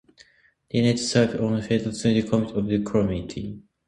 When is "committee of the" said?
2.27-2.79